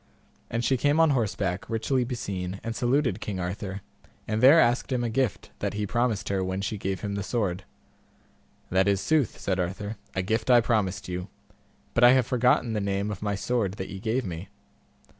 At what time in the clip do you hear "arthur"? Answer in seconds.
3.39-3.81, 9.59-9.97